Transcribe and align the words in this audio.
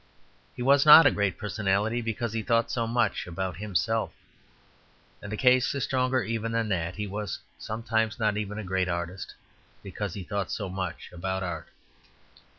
He 0.55 0.63
was 0.63 0.83
not 0.83 1.05
a 1.05 1.11
great 1.11 1.37
personality, 1.37 2.01
because 2.01 2.33
he 2.33 2.41
thought 2.41 2.71
so 2.71 2.87
much 2.87 3.27
about 3.27 3.57
himself. 3.57 4.11
And 5.21 5.31
the 5.31 5.37
case 5.37 5.75
is 5.75 5.83
stronger 5.83 6.23
even 6.23 6.51
than 6.51 6.69
that. 6.69 6.95
He 6.95 7.05
was 7.05 7.37
sometimes 7.59 8.17
not 8.17 8.35
even 8.35 8.57
a 8.57 8.63
great 8.63 8.89
artist, 8.89 9.35
because 9.83 10.15
he 10.15 10.23
thought 10.23 10.49
so 10.49 10.69
much 10.69 11.11
about 11.13 11.43
art. 11.43 11.67